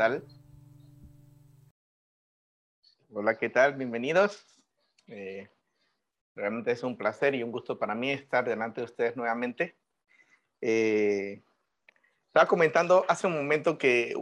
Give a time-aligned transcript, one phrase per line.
[0.00, 0.24] tal?
[3.12, 3.74] Hola, ¿qué tal?
[3.74, 4.46] Bienvenidos.
[5.08, 5.46] Eh,
[6.34, 9.76] realmente es un placer y un gusto para mí estar delante de ustedes nuevamente.
[10.62, 11.42] Eh,
[12.28, 14.14] estaba comentando hace un momento que,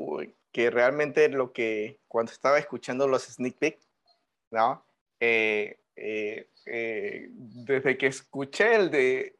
[0.51, 3.79] que realmente lo que cuando estaba escuchando los sneak peek,
[4.51, 4.85] ¿no?
[5.21, 9.37] Eh, desde que escuché el de,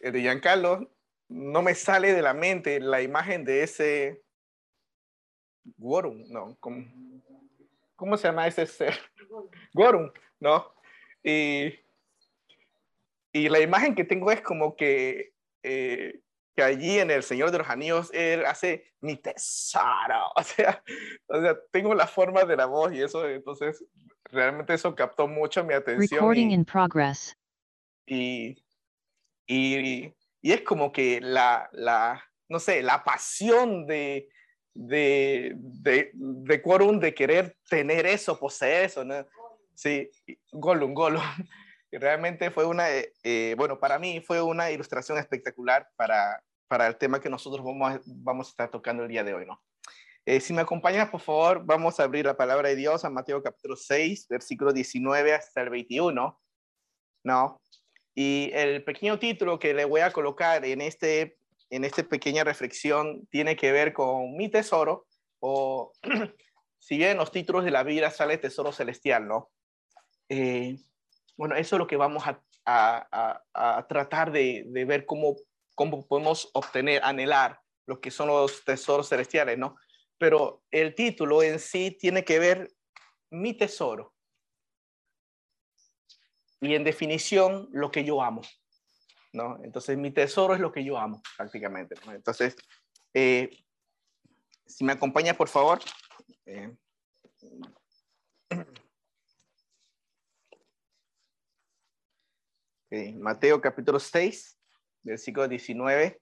[0.00, 0.90] el de Giancarlo,
[1.28, 4.21] no me sale de la mente la imagen de ese
[5.64, 6.84] Gorum, no, ¿cómo,
[7.96, 8.98] ¿cómo se llama ese ser?
[9.72, 10.72] Gorum, ¿no?
[11.22, 11.72] Y,
[13.32, 16.20] y la imagen que tengo es como que, eh,
[16.54, 20.82] que allí en El Señor de los Anillos él hace mi tesoro, o sea,
[21.26, 23.84] o sea, tengo la forma de la voz y eso, entonces
[24.24, 26.20] realmente eso captó mucho mi atención.
[26.20, 27.36] Recording y, in progress.
[28.06, 28.62] y,
[29.46, 34.28] y, y es como que la, la, no sé, la pasión de,
[34.74, 39.26] de, de, de Quorum de querer tener eso, poseer eso, ¿no?
[39.74, 40.10] Sí,
[40.52, 41.22] Gollum, Gollum.
[41.92, 46.96] Realmente fue una, eh, eh, bueno, para mí fue una ilustración espectacular para, para el
[46.96, 49.62] tema que nosotros vamos a, vamos a estar tocando el día de hoy, ¿no?
[50.24, 53.42] Eh, si me acompañas, por favor, vamos a abrir la palabra de Dios a Mateo
[53.42, 56.40] capítulo 6, versículo 19 hasta el 21,
[57.24, 57.60] ¿no?
[58.14, 61.38] Y el pequeño título que le voy a colocar en, este,
[61.72, 65.06] en esta pequeña reflexión tiene que ver con mi tesoro,
[65.40, 65.92] o
[66.78, 69.50] si bien en los títulos de la Biblia sale tesoro celestial, ¿no?
[70.28, 70.76] Eh,
[71.36, 72.38] bueno, eso es lo que vamos a,
[73.88, 75.36] tratar de, de, ver cómo,
[75.74, 79.76] cómo podemos obtener, anhelar lo que son los tesoros celestiales, ¿no?
[80.18, 82.70] Pero el título en sí tiene que ver
[83.30, 84.14] mi tesoro
[86.60, 88.42] y en definición lo que yo amo,
[89.32, 89.58] ¿no?
[89.64, 91.94] Entonces mi tesoro es lo que yo amo prácticamente.
[92.06, 92.56] Entonces,
[93.14, 93.50] eh,
[94.66, 95.80] si me acompaña por favor.
[96.46, 96.74] Eh,
[102.86, 103.14] okay.
[103.14, 104.58] Mateo capítulo 6,
[105.02, 106.20] versículo 19,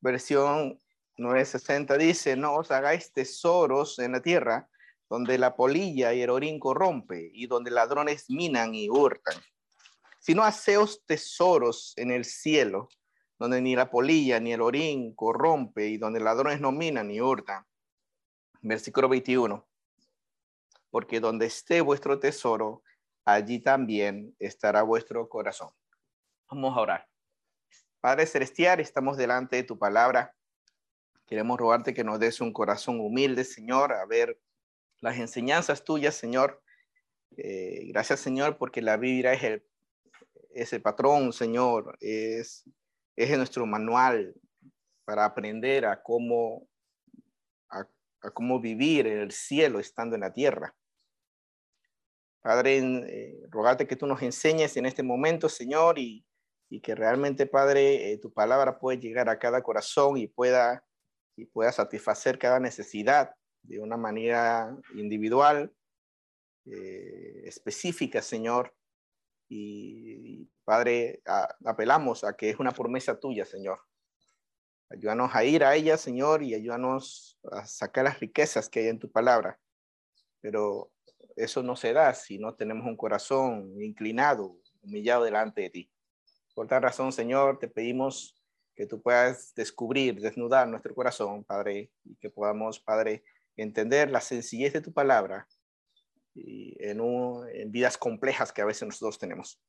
[0.00, 0.78] versión
[1.18, 4.68] 960 dice, no os hagáis tesoros en la tierra
[5.08, 9.36] donde la polilla y el orín corrompe y donde ladrones minan y hurtan
[10.26, 12.88] sino haceos tesoros en el cielo,
[13.38, 17.64] donde ni la polilla ni el orín corrompe y donde ladrones no minan ni hurtan.
[18.60, 19.64] Versículo 21.
[20.90, 22.82] Porque donde esté vuestro tesoro,
[23.24, 25.70] allí también estará vuestro corazón.
[26.50, 27.08] Vamos a orar.
[28.00, 30.34] Padre Celestial, estamos delante de tu palabra.
[31.24, 34.40] Queremos rogarte que nos des un corazón humilde, Señor, a ver
[34.98, 36.64] las enseñanzas tuyas, Señor.
[37.36, 39.64] Eh, gracias, Señor, porque la Biblia es el
[40.56, 42.64] ese patrón, Señor, es,
[43.14, 44.34] es nuestro manual
[45.04, 46.66] para aprender a cómo,
[47.70, 47.86] a,
[48.32, 50.74] cómo vivir en el cielo estando en la tierra.
[52.40, 56.24] Padre, eh, que tú nos enseñes en este momento, Señor, y,
[56.70, 60.84] y que realmente, Padre, eh, tu palabra pueda llegar a cada corazón y pueda,
[61.36, 65.72] y pueda satisfacer cada necesidad de una manera individual,
[66.66, 68.74] eh, específica, Señor,
[69.48, 73.80] y, Padre, a, apelamos a que es una promesa tuya, Señor.
[74.88, 78.98] Ayúdanos a ir a ella, Señor, y ayúdanos a sacar las riquezas que hay en
[78.98, 79.58] tu palabra.
[80.40, 80.90] Pero
[81.34, 85.90] eso no se da si no tenemos un corazón inclinado, humillado delante de ti.
[86.54, 88.40] Por tal razón, Señor, te pedimos
[88.74, 93.24] que tú puedas descubrir, desnudar nuestro corazón, Padre, y que podamos, Padre,
[93.56, 95.48] entender la sencillez de tu palabra
[96.36, 99.60] en vidas complejas que a veces nosotros tenemos.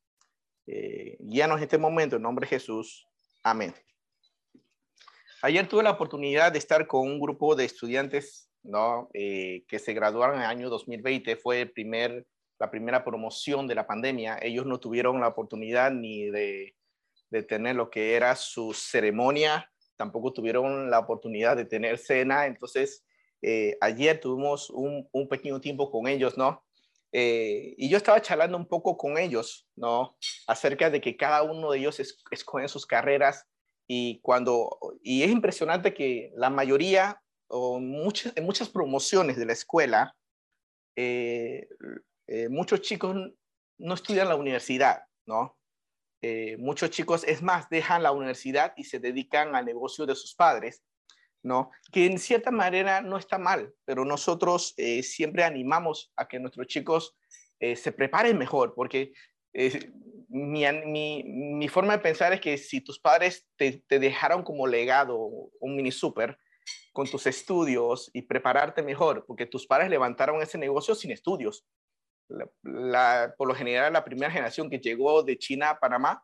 [0.67, 3.07] Eh, guíanos en este momento en nombre de Jesús.
[3.43, 3.73] Amén.
[5.41, 9.09] Ayer tuve la oportunidad de estar con un grupo de estudiantes ¿no?
[9.13, 11.37] Eh, que se graduaron en el año 2020.
[11.37, 12.25] Fue el primer,
[12.59, 14.37] la primera promoción de la pandemia.
[14.41, 16.75] Ellos no tuvieron la oportunidad ni de,
[17.29, 22.45] de tener lo que era su ceremonia, tampoco tuvieron la oportunidad de tener cena.
[22.45, 23.05] Entonces,
[23.41, 26.63] eh, ayer tuvimos un, un, pequeño tiempo con ellos, ¿no?
[27.11, 30.17] Eh, y yo estaba charlando un poco con ellos, ¿no?
[30.47, 33.47] Acerca de que cada uno de ellos es, escogen sus carreras
[33.87, 39.53] y cuando, y es impresionante que la mayoría o muchas, en muchas promociones de la
[39.53, 40.15] escuela,
[40.95, 41.69] eh,
[42.27, 43.15] eh, muchos chicos
[43.77, 45.55] no estudian la universidad, ¿no?
[46.57, 50.83] Muchos chicos, es más, dejan la universidad y se dedican al negocio de sus padres
[51.43, 51.71] ¿no?
[51.91, 56.67] Que en cierta manera no está mal, pero nosotros eh, siempre animamos a que nuestros
[56.67, 57.15] chicos
[57.59, 59.13] eh, se preparen mejor, porque
[59.53, 59.91] eh,
[60.29, 60.63] mi,
[61.23, 65.17] mi, forma de pensar es que si tus padres te, te, dejaron como legado
[65.59, 66.37] un mini super,
[66.97, 71.65] con tus estudios y prepararte mejor, porque tus padres levantaron ese negocio sin estudios.
[72.27, 76.23] por lo general, la primera generación que llegó de China a Panamá,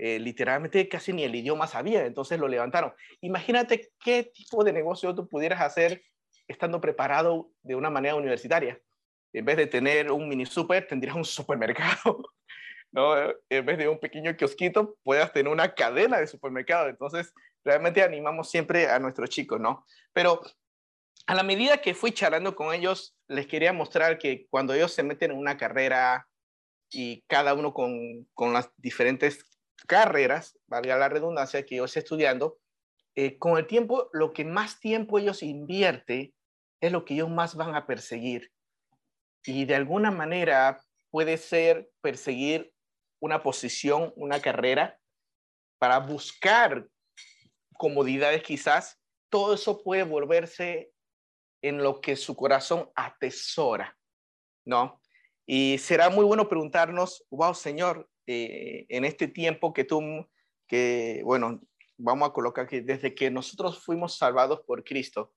[0.00, 2.94] eh, literalmente casi ni el idioma sabía, entonces lo levantaron.
[3.20, 6.04] Imagínate qué tipo de negocio tú pudieras hacer
[6.46, 8.80] estando preparado de una manera universitaria.
[9.32, 12.22] En vez de tener un mini super, tendrías un supermercado.
[12.92, 13.14] ¿no?
[13.50, 16.90] En vez de un pequeño kiosquito, puedas tener una cadena de supermercados.
[16.90, 17.34] Entonces,
[17.64, 19.84] realmente animamos siempre a nuestros chicos, ¿no?
[20.12, 20.40] Pero
[21.26, 25.02] a la medida que fui charlando con ellos, les quería mostrar que cuando ellos se
[25.02, 26.28] meten en una carrera
[26.88, 29.44] y cada uno con, con las diferentes
[29.86, 32.58] carreras, valga la redundancia, que ellos estudiando,
[33.14, 36.34] eh, con el tiempo, lo que más tiempo ellos invierten
[36.80, 38.52] es lo que ellos más van a perseguir.
[39.44, 40.80] Y de alguna manera
[41.10, 42.72] puede ser perseguir
[43.20, 44.98] una posición, una carrera,
[45.78, 46.86] para buscar
[47.72, 49.00] comodidades quizás,
[49.30, 50.92] todo eso puede volverse
[51.62, 53.96] en lo que su corazón atesora,
[54.64, 55.00] ¿no?
[55.46, 60.28] Y será muy bueno preguntarnos, wow, Señor, eh, en este tiempo que tú,
[60.66, 61.62] que, bueno,
[61.96, 65.32] vamos a colocar que desde que nosotros fuimos salvados por Cristo,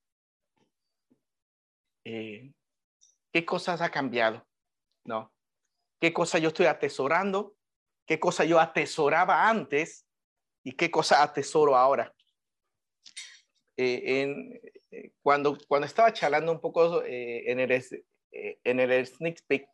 [2.03, 2.51] eh,
[3.31, 4.45] ¿qué cosas ha cambiado?
[5.05, 5.33] ¿No?
[6.01, 7.55] ¿Qué cosa yo estoy atesorando?
[8.05, 10.05] ¿Qué cosa yo atesoraba antes?
[10.61, 12.13] ¿Y qué cosa atesoro ahora?
[13.77, 14.59] Eh,
[15.21, 19.65] cuando, cuando estaba charlando un poco en, el, en el sneak peek,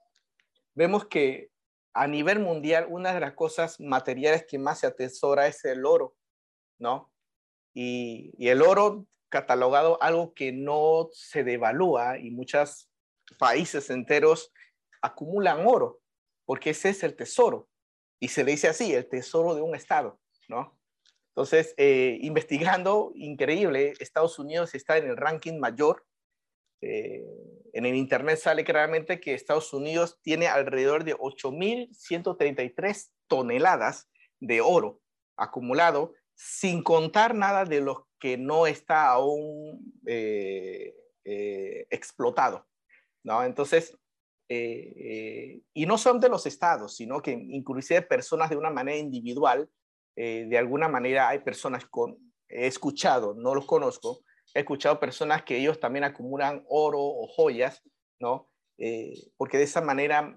[0.75, 1.49] vemos que
[1.93, 6.15] a nivel mundial una de las cosas materiales que más se atesora es el oro,
[6.79, 7.11] ¿no?
[7.73, 12.89] Y, el oro catalogado algo que no se devalúa y muchos
[13.37, 14.51] países enteros
[15.01, 15.99] acumulan oro,
[16.45, 17.67] porque ese es el tesoro.
[18.19, 20.77] Y se le dice así, el tesoro de un estado, ¿no?
[21.29, 26.03] Entonces, eh, investigando, increíble, Estados Unidos está en el ranking mayor.
[26.81, 27.25] Eh,
[27.73, 34.09] en el Internet sale claramente que Estados Unidos tiene alrededor de 8.133 toneladas
[34.39, 35.01] de oro
[35.35, 40.93] acumulado, sin contar nada de lo que no está aún eh,
[41.23, 42.67] explotado.
[43.23, 43.43] ¿no?
[43.43, 43.97] Entonces,
[44.49, 49.69] y no son de los estados, sino que inclusive personas de una manera individual
[50.19, 52.17] eh, de alguna manera hay personas con,
[52.49, 54.21] he escuchado, no los conozco,
[54.57, 57.83] he escuchado personas que ellos también acumulan oro o joyas,
[58.19, 58.49] ¿no?
[58.79, 60.35] Eh, porque de esa manera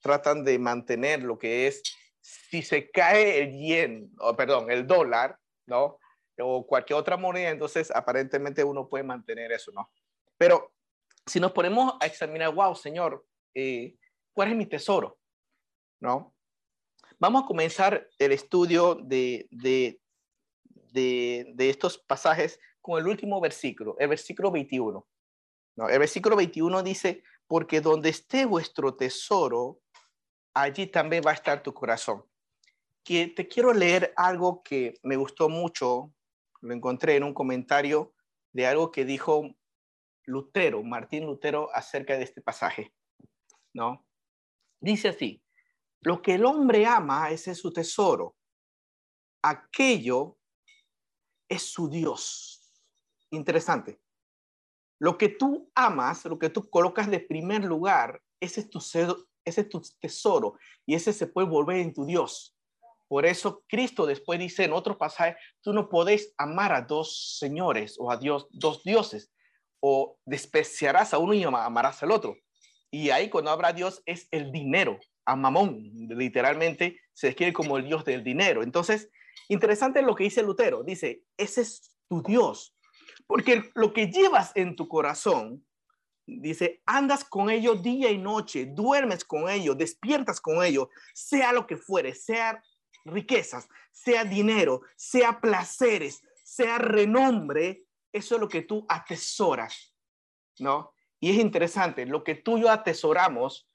[0.00, 1.82] tratan de mantener lo que es,
[2.20, 5.98] si se cae el yen, o perdón, el dólar, ¿no?
[6.38, 9.90] O cualquier otra moneda, entonces aparentemente uno puede mantener eso, ¿no?
[10.36, 10.74] Pero
[11.24, 13.24] si nos ponemos a examinar, wow, Señor,
[13.54, 13.96] eh,
[14.34, 15.18] ¿cuál es mi tesoro?
[15.98, 16.34] ¿No?
[17.18, 19.98] Vamos a comenzar el estudio de, de,
[20.92, 25.06] de, estos pasajes con el último versículo, el versículo 21.
[25.76, 29.80] No, el versículo 21 dice, porque donde esté vuestro tesoro,
[30.52, 32.24] allí también va a estar tu corazón.
[33.02, 36.12] Que te quiero leer algo que me gustó mucho,
[36.60, 38.12] lo encontré en un comentario
[38.52, 39.48] de algo que dijo
[40.24, 42.92] Lutero, Martín Lutero, acerca de este pasaje.
[43.72, 44.04] ¿no?
[44.80, 45.42] Dice así,
[46.00, 48.36] lo que el hombre ama, ese es su tesoro.
[49.42, 50.38] Aquello
[51.48, 52.61] es su Dios.
[53.32, 53.98] Interesante.
[55.00, 59.60] Lo que tú amas, lo que tú colocas de primer lugar, ese es tu, ese
[59.62, 62.56] es tu tesoro y ese se puede volver en tu Dios.
[63.08, 67.96] Por eso Cristo después dice en otro pasaje, tú no podés amar a dos señores
[67.98, 69.32] o a Dios, dos dioses,
[69.80, 72.36] o despreciarás a uno y amarás al otro.
[72.90, 77.86] Y ahí cuando habla Dios es el dinero, a Mamón, literalmente se describe como el
[77.86, 78.62] dios del dinero.
[78.62, 79.10] Entonces,
[79.48, 82.76] interesante lo que dice Lutero, dice, ese es tu Dios,
[83.32, 85.66] porque lo que llevas en tu corazón,
[86.26, 91.66] dice, andas con ello día y noche, duermes con ello, despiertas con ello, sea lo
[91.66, 92.62] que fuere, sea
[93.06, 99.94] riquezas, sea dinero, sea placeres, sea renombre, eso es lo que tú atesoras,
[100.58, 100.92] ¿no?
[101.18, 103.66] Y es interesante, lo que tú y yo atesoramos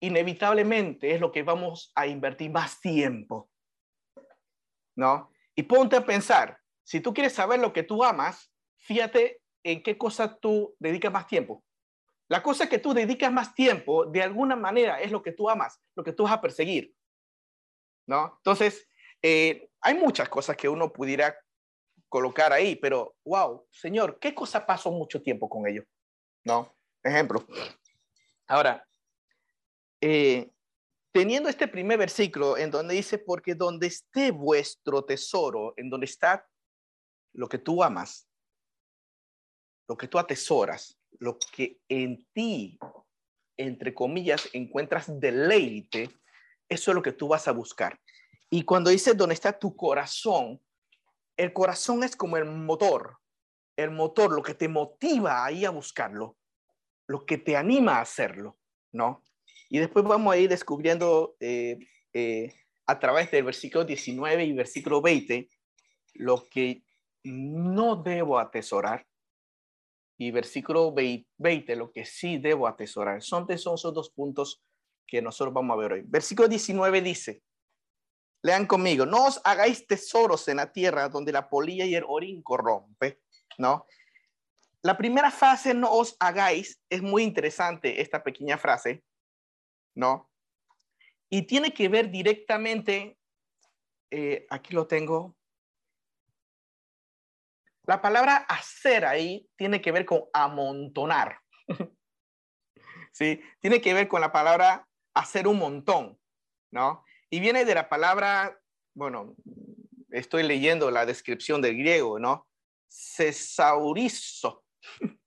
[0.00, 3.50] inevitablemente es lo que vamos a invertir más tiempo.
[4.96, 5.30] ¿No?
[5.54, 9.96] Y ponte a pensar, si tú quieres saber lo que tú amas, fíjate en qué
[9.96, 11.64] cosa tú dedicas más tiempo.
[12.28, 15.80] La cosa que tú dedicas más tiempo, de alguna manera, es lo que tú amas,
[15.94, 16.94] lo que tú vas a perseguir.
[18.06, 18.34] ¿No?
[18.38, 18.88] Entonces,
[19.20, 21.36] eh, hay muchas cosas que uno pudiera
[22.08, 25.84] colocar ahí, pero, wow, Señor, ¿qué cosa pasó mucho tiempo con ellos?
[26.44, 26.76] ¿No?
[27.02, 27.46] Ejemplo.
[28.46, 28.86] Ahora,
[30.00, 30.50] eh,
[31.12, 36.46] teniendo este primer versículo en donde dice, porque donde esté vuestro tesoro, en donde está
[37.32, 38.28] lo que tú amas,
[39.88, 42.78] lo que tú atesoras, lo que en ti,
[43.56, 46.10] entre comillas, encuentras deleite,
[46.68, 48.00] eso es lo que tú vas a buscar.
[48.50, 50.60] Y cuando dices dónde está tu corazón,
[51.36, 53.18] el corazón es como el motor,
[53.76, 56.36] el motor, lo que te motiva ahí a buscarlo,
[57.06, 58.58] lo que te anima a hacerlo,
[58.92, 59.22] ¿no?
[59.68, 61.78] Y después vamos a ir descubriendo eh,
[62.12, 62.54] eh,
[62.86, 65.48] a través del versículo 19 y versículo 20
[66.14, 66.82] lo que
[67.24, 69.06] no debo atesorar
[70.18, 73.22] y versículo 20 lo que sí debo atesorar.
[73.22, 74.62] Son, esos dos puntos
[75.06, 76.02] que nosotros vamos a ver hoy.
[76.04, 77.42] Versículo 19 dice,
[78.42, 82.42] lean conmigo, no os hagáis tesoros en la tierra donde la polilla y el orín
[82.42, 83.20] corrompe,
[83.58, 83.86] ¿no?
[84.82, 89.04] La primera frase, no os hagáis, es muy interesante esta pequeña frase,
[89.94, 90.30] ¿no?
[91.30, 93.16] Y tiene que ver directamente,
[94.10, 95.36] eh, aquí lo tengo,
[97.84, 101.38] la palabra hacer ahí tiene que ver con amontonar.
[103.12, 103.40] ¿Sí?
[103.60, 106.18] Tiene que ver con la palabra hacer un montón,
[106.70, 107.04] ¿no?
[107.28, 108.58] Y viene de la palabra,
[108.94, 109.34] bueno,
[110.10, 112.48] estoy leyendo la descripción del griego, ¿no?
[112.88, 114.64] Cesaurizo.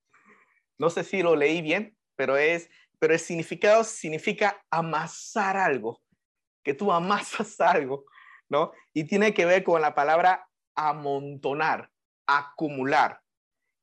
[0.78, 2.70] No sé si lo leí bien, pero es,
[3.00, 6.02] pero el significado significa amasar algo,
[6.66, 8.04] que tú amasas algo,
[8.50, 8.74] ¿no?
[8.94, 11.90] Y tiene que ver con la palabra amontonar
[12.28, 13.22] acumular.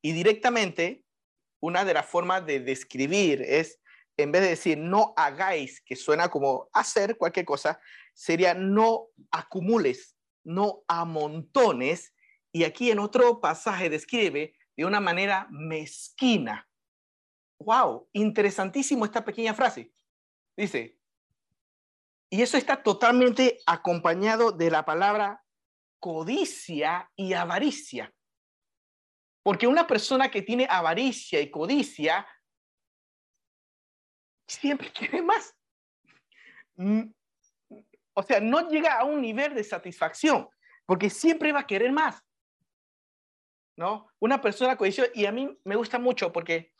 [0.02, 1.04] Y directamente,
[1.60, 3.80] una de las formas de describir es,
[4.16, 7.80] en vez de decir no hagáis, que suena como hacer cualquier cosa,
[8.14, 12.12] sería no acumules, no amontones.
[12.52, 16.68] Y aquí en otro pasaje describe de una manera mezquina.
[17.58, 18.08] ¡Wow!
[18.12, 19.92] Interesantísimo esta pequeña frase.
[20.56, 20.98] Dice,
[22.28, 25.44] y eso está totalmente acompañado de la palabra
[26.00, 28.12] codicia y avaricia.
[29.42, 32.26] Porque una persona que tiene avaricia y codicia
[34.46, 35.54] siempre quiere más.
[36.76, 37.10] Mm,
[38.14, 40.48] o sea, no llega a un nivel de satisfacción,
[40.86, 42.22] porque siempre va a querer más.
[43.76, 44.08] ¿No?
[44.20, 46.72] Una persona codiciosa, y a mí me gusta mucho porque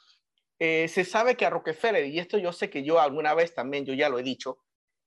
[0.59, 3.87] eh, se sabe que a Rockefeller, y esto yo sé que yo alguna vez también,
[3.87, 4.59] yo ya lo he dicho,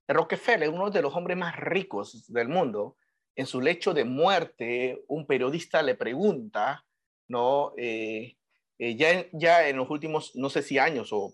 [0.07, 2.97] Rockefeller, uno de los hombres más ricos del mundo,
[3.35, 6.85] en su lecho de muerte, un periodista le pregunta
[7.27, 7.73] ¿no?
[7.77, 8.37] Eh,
[8.77, 11.33] eh, ya, ya en los últimos, no sé si años o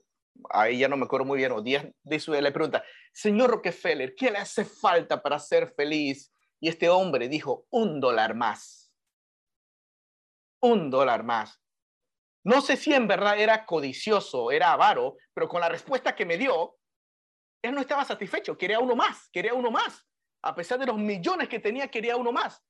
[0.49, 2.83] ahí ya no me acuerdo muy bien, o días de su le pregunta,
[3.13, 6.31] señor Rockefeller, ¿qué le hace falta para ser feliz?
[6.59, 8.93] Y este hombre dijo, un dólar más.
[10.61, 11.59] Un dólar más.
[12.43, 16.37] No sé si en verdad era codicioso, era avaro, pero con la respuesta que me
[16.37, 16.77] dio,
[17.61, 20.07] él no estaba satisfecho, quería uno más, quería uno más.
[20.43, 22.63] A pesar de los millones que tenía, quería uno más.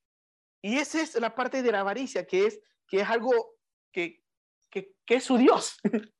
[0.62, 3.56] Y esa es la parte de la avaricia, que es que es algo
[3.92, 4.22] que,
[4.70, 5.76] que, es su Dios.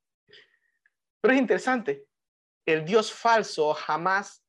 [1.21, 2.05] Pero es interesante,
[2.65, 4.45] el Dios falso jamás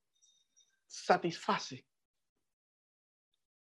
[0.87, 1.87] satisface,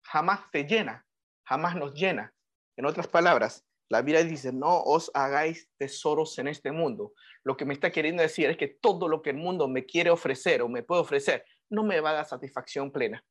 [0.05, 1.07] jamás te llena,
[1.45, 2.35] jamás nos llena.
[2.77, 7.13] En otras palabras, la Biblia dice, no os hagáis tesoros en este mundo.
[7.45, 10.11] Lo que me está queriendo decir es que todo lo que el mundo me quiere
[10.11, 13.23] ofrecer o me puede ofrecer no me va a dar satisfacción plena.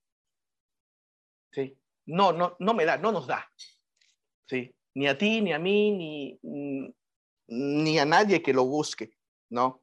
[1.51, 1.77] ¿Sí?
[2.05, 3.49] No, no, no me da, no nos da.
[4.47, 4.75] ¿Sí?
[4.93, 6.39] Ni a ti, ni a mí, ni,
[7.47, 9.11] ni a nadie que lo busque,
[9.49, 9.81] ¿no?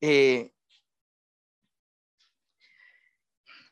[0.00, 0.52] Eh,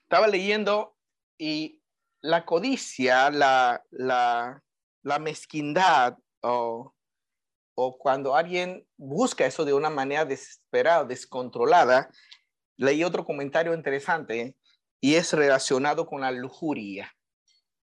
[0.02, 0.97] estaba leyendo
[1.38, 1.82] y
[2.21, 4.62] la codicia, la, la,
[5.02, 6.94] la mezquindad o,
[7.75, 12.11] o, cuando alguien busca eso de una manera desesperada, descontrolada,
[12.76, 14.56] leí otro comentario interesante
[15.00, 17.12] y es relacionado con la lujuria.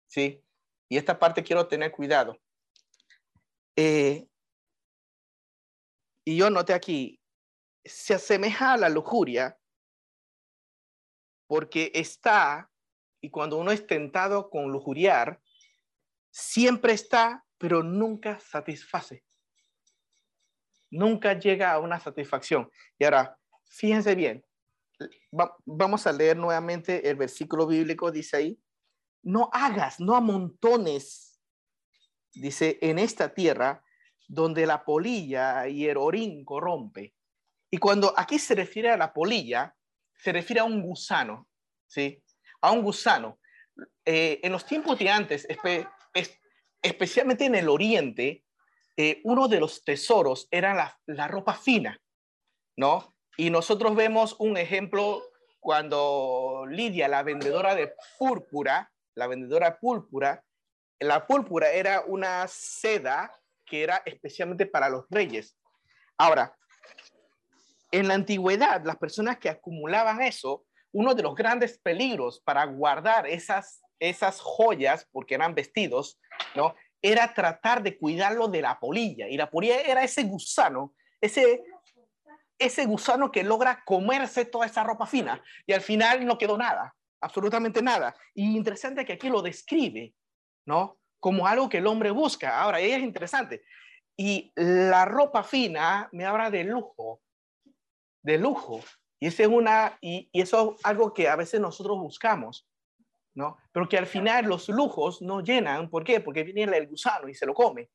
[0.07, 0.43] ¿sí?
[0.89, 2.39] Y esta parte quiero tener cuidado.
[3.75, 4.27] Eh,
[6.23, 7.21] y yo noté aquí,
[7.85, 9.57] se asemeja a la lujuria
[11.47, 12.69] porque está,
[13.21, 15.41] y cuando uno es tentado con lujuriar,
[16.29, 19.23] siempre está, pero nunca satisface.
[20.89, 22.69] Nunca llega a una satisfacción.
[22.99, 24.45] Y ahora, fíjense bien,
[25.65, 28.59] vamos a leer nuevamente el versículo bíblico, dice ahí,
[29.27, 31.37] no hagas, no amontones,
[32.33, 33.83] dice, en esta tierra
[34.25, 37.13] donde la polilla y el orín corrompe.
[37.69, 39.75] Y cuando aquí se refiere a la polilla,
[40.15, 41.49] se refiere a un gusano,
[41.87, 42.23] ¿sí?
[42.61, 43.39] A un gusano.
[44.05, 45.45] Eh, en los tiempos de antes,
[46.81, 48.45] especialmente en el oriente,
[48.95, 52.01] eh, uno de los tesoros era la, la ropa fina,
[52.77, 53.13] ¿no?
[53.35, 55.21] Y nosotros vemos un ejemplo
[55.59, 60.43] cuando Lidia, la vendedora de púrpura, la vendedora púrpura.
[60.99, 63.31] La púrpura era una seda
[63.65, 65.57] que era especialmente para los reyes.
[66.17, 66.55] Ahora,
[67.91, 73.27] en la antigüedad, las personas que acumulaban eso, uno de los grandes peligros para guardar
[73.27, 76.19] esas, esas joyas, porque eran vestidos,
[76.55, 76.75] ¿no?
[77.01, 79.27] Era tratar de cuidarlo de la polilla.
[79.27, 81.63] Y la polilla era ese gusano, ese,
[82.59, 85.43] ese gusano que logra comerse toda esa ropa fina.
[85.65, 88.15] Y al final no quedó nada, absolutamente nada.
[88.33, 90.13] Y interesante que aquí lo describe,
[90.65, 90.99] ¿no?
[91.19, 92.59] Como algo que el hombre busca.
[92.59, 93.63] Ahora, ella es interesante.
[94.15, 97.21] Y la ropa fina me habla de lujo,
[98.23, 98.81] de lujo.
[99.19, 102.67] Y, es una, y, eso es algo que a veces nosotros buscamos,
[103.33, 103.57] ¿no?
[103.71, 105.89] Pero que al final los lujos no llenan.
[105.89, 106.19] ¿Por qué?
[106.19, 107.89] Porque viene el gusano y se lo come.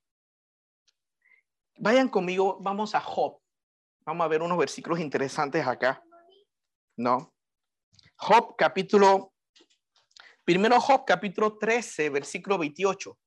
[1.79, 3.39] Vayan conmigo, vamos a Job.
[4.05, 6.03] Vamos a ver unos versículos interesantes acá,
[6.97, 7.33] ¿no?
[8.25, 9.33] Job capítulo,
[10.45, 13.19] primero Job capítulo 13, versículo 28.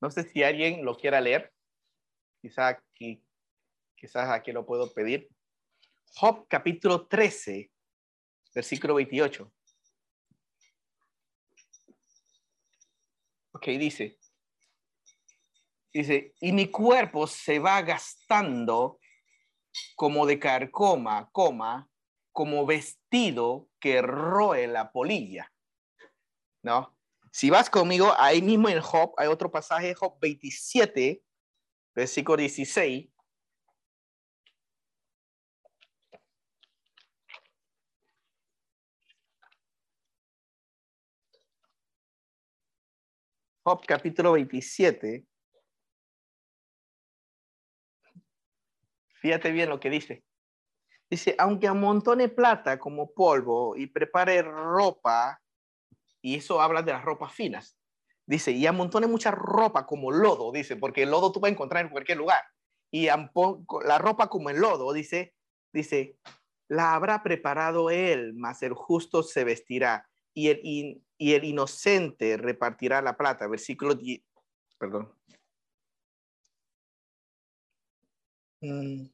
[0.00, 1.52] No sé si alguien lo quiera leer.
[2.42, 3.22] Quizá aquí,
[3.94, 5.28] quizás aquí lo puedo pedir.
[6.16, 7.70] Job capítulo 13,
[8.52, 9.52] versículo 28.
[13.60, 14.18] Ok, dice.
[15.92, 18.98] Dice, y mi cuerpo se va gastando
[19.96, 21.86] como de carcoma, coma,
[22.32, 25.52] como vestido que roe la polilla.
[26.62, 26.96] ¿No?
[27.32, 31.22] Si vas conmigo, ahí mismo en Job, hay otro pasaje, Job 27,
[31.94, 33.10] versículo 16.
[43.70, 45.24] Job capítulo 27.
[49.20, 50.24] Fíjate bien lo que dice.
[51.08, 55.40] Dice, aunque amontone plata como polvo y prepare ropa
[56.20, 57.78] y eso habla de las ropas finas.
[58.26, 61.84] Dice, y amontone mucha ropa como lodo, dice, porque el lodo tú vas a encontrar
[61.84, 62.42] en cualquier lugar.
[62.90, 65.32] Y la ropa como el lodo, dice,
[65.72, 66.18] dice,
[66.66, 73.02] la habrá preparado él, mas el justo se vestirá y el, y el inocente repartirá
[73.02, 73.46] la plata.
[73.46, 74.22] Versículo 10,
[74.78, 75.12] perdón.
[78.62, 79.06] Mm.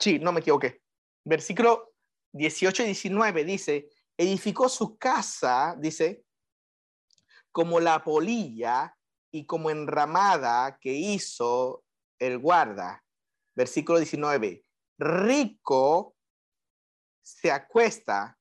[0.00, 0.82] Sí, no me equivoqué.
[1.24, 1.94] Versículo
[2.32, 6.24] 18 y 19 dice, edificó su casa, dice,
[7.52, 8.96] como la polilla
[9.30, 11.84] y como enramada que hizo
[12.18, 13.02] el guarda.
[13.54, 14.64] Versículo 19.
[14.98, 16.16] Rico
[17.22, 18.36] se acuesta,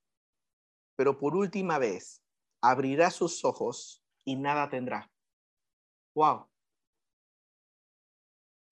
[0.95, 2.21] pero por última vez
[2.61, 5.11] abrirá sus ojos y nada tendrá.
[6.15, 6.47] Wow.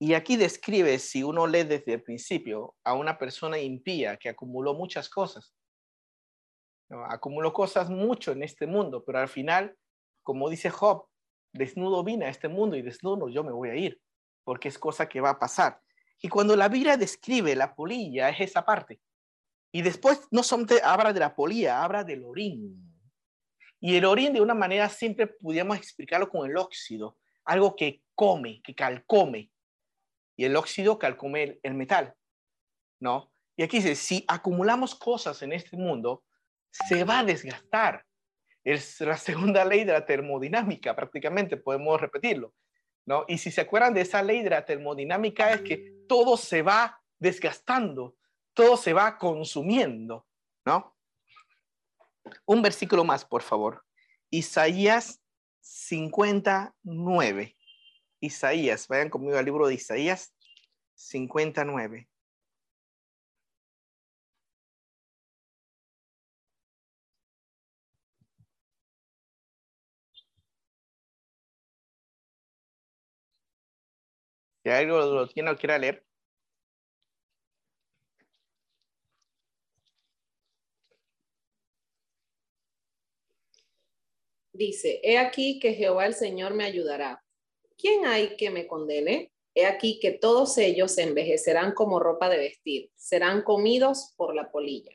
[0.00, 4.74] Y aquí describe, si uno lee desde el principio, a una persona impía que acumuló
[4.74, 5.54] muchas cosas
[7.08, 9.76] Acumuló cosas mucho en este mundo, pero al final,
[10.22, 11.06] como dice Job,
[11.52, 14.00] desnudo vine a este mundo y desnudo yo me voy a ir,
[14.44, 15.80] porque es cosa que va a pasar.
[16.20, 19.00] Y cuando la Biblia describe la polilla, es esa parte.
[19.72, 22.76] Y después no solamente habla de la polilla, habla del orín.
[23.80, 28.60] Y el orín de una manera siempre pudiéramos explicarlo con el óxido, algo que come,
[28.62, 29.50] que calcome.
[30.36, 32.14] Y el óxido calcome el, el metal,
[33.00, 33.32] ¿no?
[33.56, 36.22] Y aquí dice, si acumulamos cosas en este mundo,
[36.70, 38.04] se va a desgastar.
[38.64, 42.54] Es la segunda ley de la termodinámica, prácticamente podemos repetirlo.
[43.06, 43.24] ¿no?
[43.28, 47.00] Y si se acuerdan de esa ley de la termodinámica es que todo se va
[47.18, 48.16] desgastando,
[48.54, 50.26] todo se va consumiendo,
[50.64, 50.96] ¿no?
[52.46, 53.84] Un versículo más, por favor.
[54.30, 55.20] Isaías
[55.60, 57.56] 59.
[58.20, 60.34] Isaías, vayan conmigo al libro de Isaías
[60.94, 62.08] 59.
[74.62, 76.04] Si algo lo tiene o quiera leer.
[84.52, 87.24] Dice, he aquí que Jehová el Señor me ayudará.
[87.78, 89.32] ¿Quién hay que me condene?
[89.54, 94.50] He aquí que todos ellos se envejecerán como ropa de vestir, serán comidos por la
[94.50, 94.92] polilla.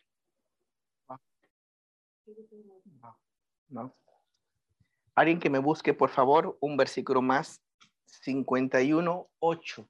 [3.69, 3.95] No.
[5.15, 7.61] Alguien que me busque, por favor, un versículo más
[8.05, 9.89] 51, 8.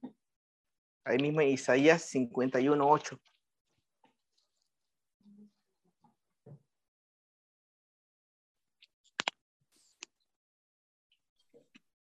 [1.03, 3.19] Ahí mismo Isaías 51, 8.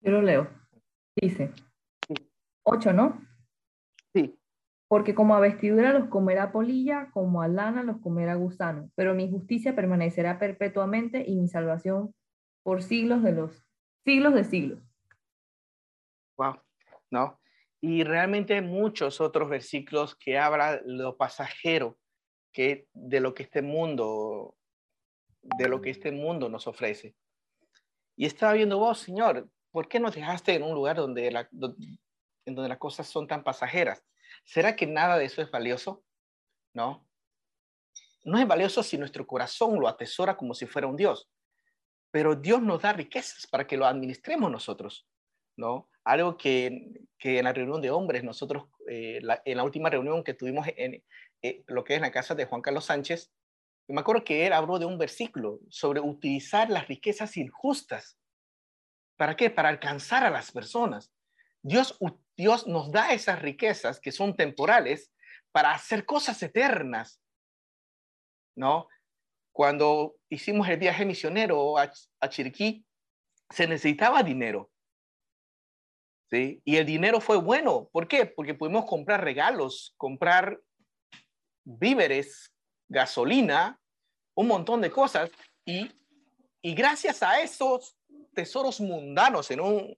[0.04, 0.48] Yo lo leo.
[1.16, 1.50] Dice,
[2.64, 3.20] 8, ¿no?
[4.12, 4.38] Sí.
[4.86, 9.30] Porque como a vestidura los comerá polilla, como a lana los comerá gusano, pero mi
[9.30, 12.14] justicia permanecerá perpetuamente y mi salvación
[12.62, 13.66] por siglos de los
[14.04, 14.82] siglos de siglos.
[16.36, 16.60] Wow,
[17.10, 17.40] ¿no?
[17.80, 21.96] Y realmente muchos otros versículos que hablan lo pasajero
[22.52, 24.54] que de lo que este mundo,
[25.42, 27.14] de lo que este mundo nos ofrece.
[28.16, 32.54] Y estaba viendo vos, Señor, ¿por qué nos dejaste en un lugar donde, la, en
[32.54, 34.04] donde las cosas son tan pasajeras?
[34.44, 36.04] ¿Será que nada de eso es valioso?
[36.72, 37.04] No.
[38.22, 41.28] No es valioso si nuestro corazón lo atesora como si fuera un Dios.
[42.12, 45.08] Pero Dios nos da riquezas para que lo administremos nosotros,
[45.56, 45.90] ¿no?
[46.04, 50.34] Algo que, que en la reunión de hombres, nosotros, eh, en la última reunión que
[50.34, 51.02] tuvimos en
[51.42, 53.32] eh, lo que es la casa de Juan Carlos Sánchez,
[53.88, 58.16] me acuerdo que él habló de un versículo sobre utilizar las riquezas injustas.
[59.16, 59.50] ¿Para qué?
[59.50, 61.12] Para alcanzar a las personas.
[61.62, 61.98] Dios,
[62.36, 65.12] Dios nos da esas riquezas que son temporales
[65.52, 67.20] para hacer cosas eternas.
[68.56, 68.88] ¿No?
[69.52, 72.84] Cuando hicimos el viaje misionero a, a Chiriquí,
[73.50, 74.70] se necesitaba dinero.
[76.30, 76.60] ¿Sí?
[76.64, 77.88] Y el dinero fue bueno.
[77.92, 78.26] ¿Por qué?
[78.26, 80.60] Porque pudimos comprar regalos, comprar
[81.64, 82.52] víveres,
[82.88, 83.80] gasolina,
[84.34, 85.30] un montón de cosas.
[85.64, 85.90] Y,
[86.62, 87.96] y gracias a esos
[88.34, 89.96] tesoros mundanos en un,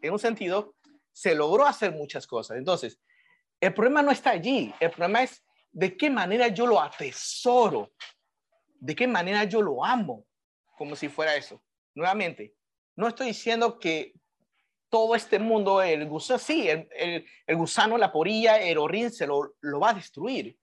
[0.00, 0.74] en un sentido,
[1.12, 2.56] se logró hacer muchas cosas.
[2.56, 2.98] Entonces,
[3.60, 7.92] el problema no está allí, el problema es de qué manera yo lo atesoro,
[8.74, 10.26] de qué manera yo lo amo,
[10.76, 11.62] como si fuera eso.
[11.94, 12.54] Nuevamente,
[12.96, 14.14] no estoy diciendo que
[14.88, 16.88] todo este mundo, el gusano, sí, el,
[17.46, 20.58] el, gusano, la porilla, el orín se lo, lo va a destruir.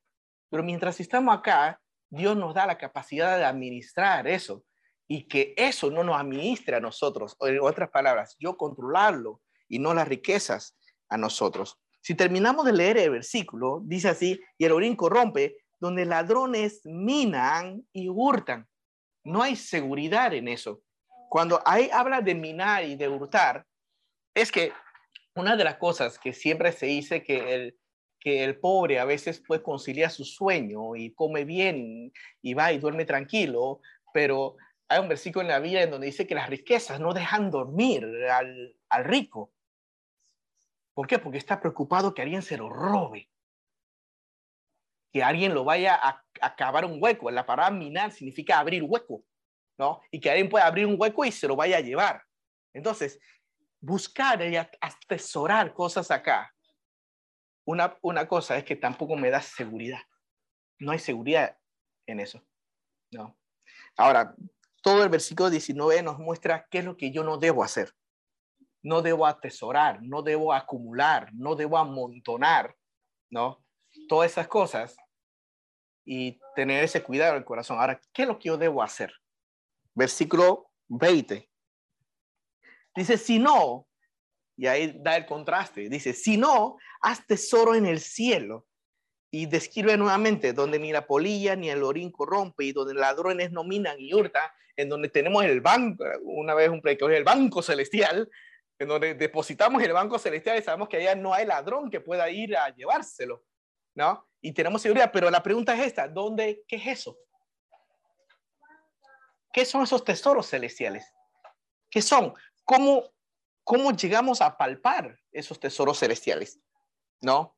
[0.49, 4.63] Pero mientras estamos acá, Dios nos da la capacidad de administrar eso
[5.12, 7.36] y que eso no nos administre a nosotros.
[7.39, 10.78] O en otras palabras, yo controlarlo y no las riquezas
[11.10, 11.82] a nosotros.
[12.02, 17.84] Si terminamos de leer el versículo, dice así, y el orín corrompe, donde ladrones minan
[17.91, 18.67] y hurtan.
[19.24, 20.82] No hay seguridad en eso.
[21.30, 23.65] Cuando hay, habla de minar y de hurtar,
[24.36, 24.72] es que
[25.36, 27.80] una de las cosas que siempre se dice que el,
[28.19, 32.12] que el pobre a veces puede conciliar su sueño y come bien
[32.43, 33.82] y va y duerme tranquilo,
[34.13, 34.56] pero
[34.89, 38.04] hay un versículo en la Biblia en donde dice que las riquezas no dejan dormir
[38.30, 39.54] al, al rico.
[40.95, 41.19] ¿Por qué?
[41.19, 43.30] Porque está preocupado que alguien se lo robe.
[45.13, 47.30] Que alguien lo vaya a, a cavar un hueco.
[47.30, 49.23] La palabra minar significa abrir hueco,
[49.78, 50.02] ¿no?
[50.12, 52.23] Y que alguien pueda abrir un hueco y se lo vaya a llevar.
[52.73, 53.19] Entonces,
[53.80, 56.54] buscar y atesorar cosas acá.
[57.63, 60.02] Una, una cosa es que tampoco me da seguridad.
[60.80, 61.58] No hay seguridad
[62.08, 62.43] en eso,
[63.12, 63.38] ¿no?
[63.95, 64.36] Ahora,
[64.81, 67.93] todo el versículo 19 nos muestra qué es lo que yo no debo hacer
[68.81, 72.75] no debo atesorar, no debo acumular, no debo amontonar,
[73.29, 73.63] ¿no?
[74.07, 74.95] Todas esas cosas
[76.05, 77.79] y tener ese cuidado en el corazón.
[77.79, 79.13] Ahora, ¿qué es lo que yo debo hacer?
[79.93, 81.49] Versículo 20.
[82.95, 83.87] Dice, si no,
[84.57, 88.65] y ahí da el contraste, dice, si no, haz tesoro en el cielo.
[89.31, 93.63] Y describe nuevamente donde ni la polilla ni el orín corrompe y donde ladrones no
[93.63, 98.29] minan y hurta, en donde tenemos el banco, una vez un predicador, el banco celestial,
[98.79, 102.29] en donde depositamos el Banco Celestial y sabemos que allá no hay ladrón que pueda
[102.29, 103.43] ir a llevárselo,
[103.93, 104.25] ¿no?
[104.41, 107.17] Y tenemos seguridad, pero la pregunta es esta, ¿dónde, qué es eso?
[109.51, 111.13] ¿Qué son esos tesoros celestiales?
[111.89, 112.33] ¿Qué son?
[112.63, 113.11] ¿Cómo,
[113.65, 116.57] cómo llegamos a palpar esos tesoros celestiales?
[117.21, 117.57] ¿No?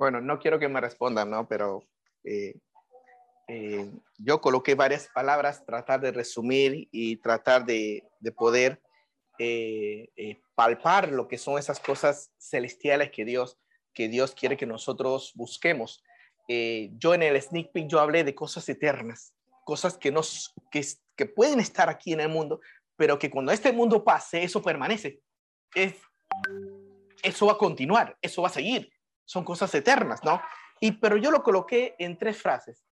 [0.00, 1.46] Bueno, no quiero que me respondan, ¿no?
[1.46, 1.84] Pero
[2.24, 2.54] eh,
[3.48, 3.86] eh,
[4.16, 8.02] yo coloqué varias palabras, tratar de resumir y tratar de,
[8.34, 8.80] poder
[9.38, 13.58] eh, eh, palpar lo que son esas cosas celestiales que Dios,
[13.92, 16.02] que Dios quiere que nosotros busquemos.
[16.48, 19.34] yo en el sneak peek yo hablé de cosas eternas,
[19.66, 20.82] cosas que, nos, que,
[21.14, 22.62] que pueden estar aquí en el mundo,
[22.96, 25.20] pero que cuando este mundo pase, eso permanece.
[25.74, 25.94] Es,
[27.22, 28.90] eso va a continuar, eso va a seguir.
[29.30, 30.42] Son cosas eternas, ¿no?
[30.80, 32.84] Y, pero yo lo coloqué en tres frases.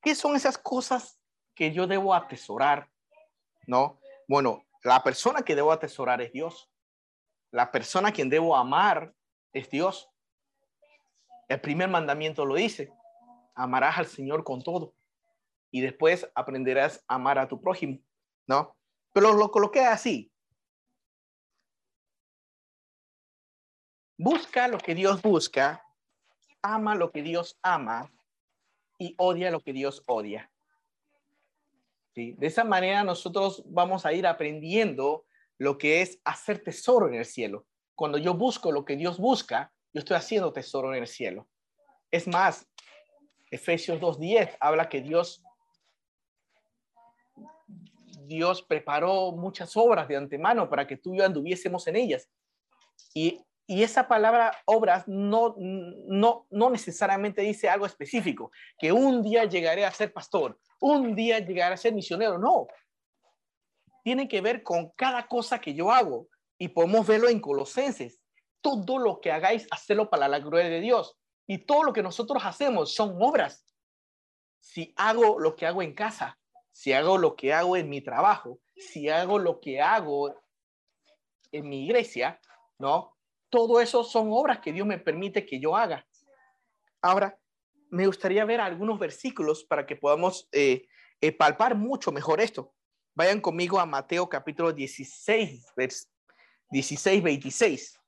[0.00, 1.18] ¿Qué son esas cosas
[1.56, 2.88] que yo debo atesorar?
[3.66, 3.98] ¿No?
[4.28, 6.70] Bueno, la persona que debo atesorar es Dios.
[7.50, 9.12] La persona a quien debo amar
[9.52, 10.08] es Dios.
[11.48, 12.92] El primer mandamiento lo dice,
[13.56, 14.94] amarás al Señor con todo.
[15.72, 17.98] Y después aprenderás a amar a tu prójimo,
[18.46, 18.76] ¿no?
[19.12, 20.29] Pero lo coloqué así.
[24.22, 25.82] Busca lo que Dios busca,
[26.60, 28.12] ama lo que Dios ama
[28.98, 30.52] y odia lo que Dios odia.
[32.14, 32.32] ¿sí?
[32.32, 35.24] De esa manera nosotros vamos a ir aprendiendo
[35.56, 37.64] lo que es hacer tesoro en el cielo.
[37.94, 41.48] Cuando yo busco lo que Dios busca, yo estoy haciendo tesoro en el cielo.
[42.10, 42.68] Es más,
[43.50, 45.42] Efesios 2.10 habla que Dios
[48.26, 52.28] Dios preparó muchas obras de antemano para que tú y yo anduviésemos en ellas.
[53.14, 53.42] Y,
[53.84, 59.92] esa palabra obras no, no, no necesariamente dice algo específico, que un día llegaré a
[59.92, 62.66] ser pastor, un día llegaré a ser misionero, no.
[64.02, 66.26] Tiene que ver con cada cosa que yo hago.
[66.58, 68.20] Y podemos verlo en Colosenses.
[68.60, 71.16] Todo lo que hagáis, hacerlo para la gloria de Dios.
[71.46, 73.64] Y todo lo que nosotros hacemos son obras.
[74.58, 76.38] Si hago lo que hago en casa,
[76.72, 80.34] si hago lo que hago en mi trabajo, si hago lo que hago
[81.52, 82.40] en mi iglesia,
[82.78, 83.16] ¿no?
[83.50, 86.06] Todo eso son obras que Dios me permite que yo haga.
[87.02, 87.38] Ahora,
[87.90, 90.86] me gustaría ver algunos versículos para que podamos eh,
[91.20, 92.72] eh, palpar mucho mejor esto.
[93.14, 96.08] Vayan conmigo a Mateo capítulo 16, vers
[96.70, 98.00] 16, 26.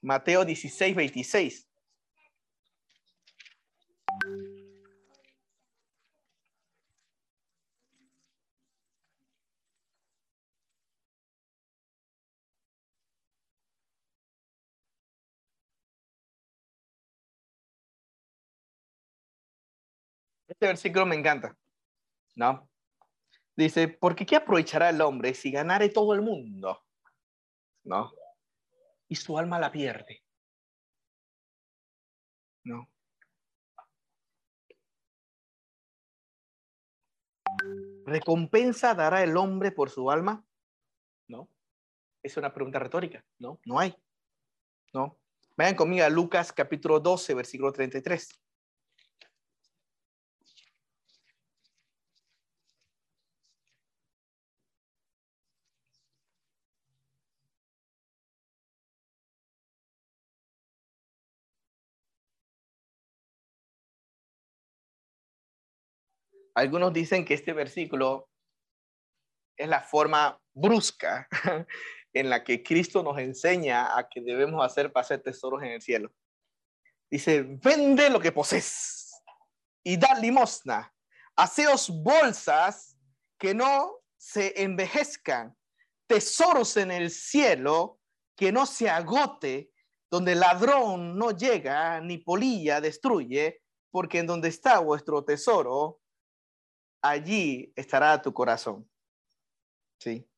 [0.00, 1.67] Mateo 16, 26.
[20.58, 21.56] Este versículo me encanta,
[22.34, 22.68] ¿no?
[23.54, 26.84] Dice, porque ¿qué aprovechará el hombre si ganare todo el mundo?
[27.84, 28.10] ¿No?
[29.06, 30.24] Y su alma la pierde.
[32.64, 32.90] ¿No?
[38.04, 40.44] ¿Recompensa dará el hombre por su alma?
[41.28, 41.48] ¿No?
[42.20, 43.24] Es una pregunta retórica.
[43.38, 43.94] No, no hay.
[44.92, 45.20] ¿No?
[45.56, 48.47] Vayan conmigo a Lucas capítulo 12, versículo 33.
[66.58, 68.28] Algunos dicen que este versículo
[69.56, 71.28] es la forma brusca
[72.12, 75.80] en la que Cristo nos enseña a que debemos hacer para hacer tesoros en el
[75.80, 76.12] cielo.
[77.08, 79.22] Dice, vende lo que posees
[79.84, 80.92] y da limosna.
[81.36, 82.98] Haceos bolsas
[83.38, 85.56] que no se envejezcan,
[86.08, 88.00] tesoros en el cielo
[88.36, 89.70] que no se agote,
[90.10, 96.00] donde ladrón no llega ni polilla destruye, porque en donde está vuestro tesoro,
[97.02, 98.88] allí estará tu corazón.
[100.00, 100.28] ¿Sí?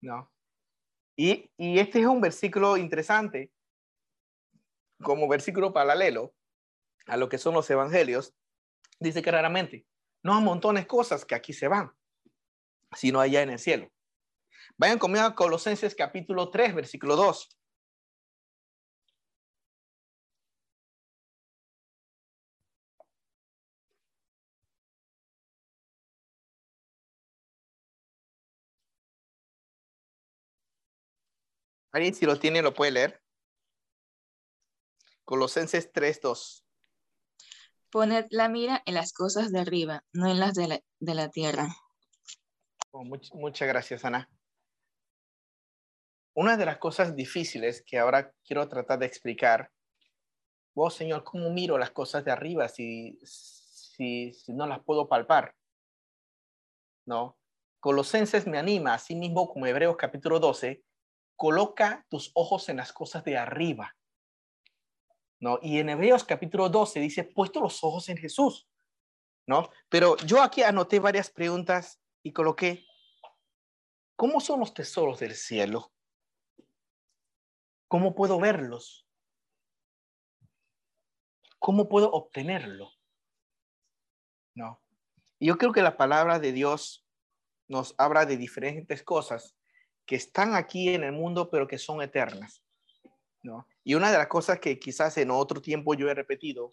[0.00, 0.30] No.
[1.16, 3.52] Y, este es un versículo interesante,
[5.02, 6.34] como versículo paralelo
[7.06, 8.34] a lo que son los evangelios.
[8.98, 9.86] Dice claramente,
[10.22, 11.92] no hay montones cosas que aquí se van,
[12.96, 13.92] sino allá en el cielo.
[14.76, 17.56] Vayan conmigo a Colosenses capítulo 3, versículo 2.
[31.92, 33.22] ¿Alguien si lo tiene lo puede leer?
[35.24, 36.64] Colosenses 3.2.
[37.90, 41.68] Poned la mira en las cosas de arriba, no en las de la, tierra.
[42.90, 44.30] Oh, muchas gracias, Ana.
[46.34, 49.70] Una de las cosas difíciles que ahora quiero tratar de explicar,
[50.74, 55.54] oh Señor, ¿cómo miro las cosas de arriba si, si, si no las puedo palpar?
[57.04, 57.36] ¿No?
[57.80, 60.82] Colosenses me anima, así mismo como Hebreos capítulo 12,
[61.36, 63.96] coloca tus ojos en las cosas de arriba.
[65.40, 65.58] ¿No?
[65.60, 68.68] Y en Hebreos capítulo 12 dice, puesto los ojos en Jesús.
[69.46, 69.68] ¿No?
[69.88, 72.86] Pero yo aquí anoté varias preguntas y coloqué,
[74.14, 75.92] ¿cómo son los tesoros del cielo?
[77.88, 79.06] ¿Cómo puedo verlos?
[81.58, 82.92] ¿Cómo puedo obtenerlo?
[84.54, 84.80] No.
[85.38, 87.04] Y yo creo que la palabra de Dios
[87.68, 89.56] nos habla de diferentes cosas
[90.06, 92.62] que están aquí en el mundo, pero que son eternas.
[93.42, 93.66] ¿no?
[93.84, 96.70] Y una de las cosas que quizás en otro tiempo yo he repetido,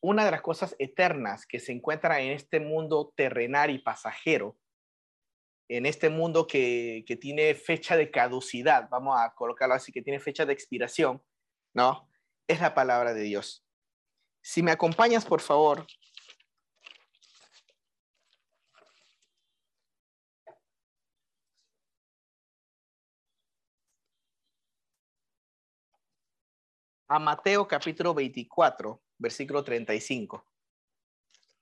[0.00, 4.56] una de las cosas eternas que se encuentran en este mundo terrenal y pasajero,
[5.68, 10.20] en este mundo que, que tiene fecha de caducidad, vamos a colocarlo así, que tiene
[10.20, 11.22] fecha de expiración,
[11.74, 12.08] ¿no?
[12.46, 13.66] Es la palabra de Dios.
[14.40, 15.86] Si me acompañas, por favor,
[27.08, 30.44] a Mateo capítulo 24, versículo 35.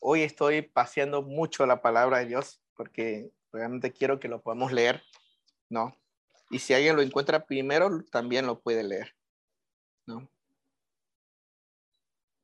[0.01, 5.03] hoy estoy paseando mucho la palabra de Dios porque realmente quiero que lo podamos leer,
[5.71, 5.97] ¿no?
[6.51, 9.15] Y si alguien lo encuentra primero, también lo puede leer,
[10.07, 10.29] ¿no?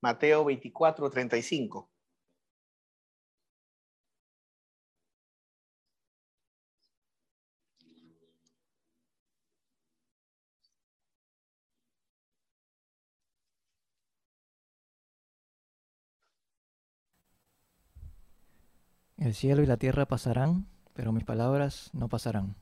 [0.00, 1.91] Mateo 24, 35.
[19.22, 22.56] El cielo y la tierra pasarán, pero mis palabras no pasarán.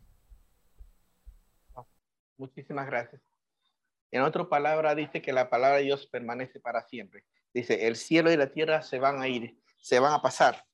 [2.37, 3.23] Muchísimas gracias.
[4.11, 7.25] En otra palabra dice que la palabra de Dios permanece para siempre.
[7.55, 10.66] Dice, el cielo y la tierra se van a ir, se van a pasar,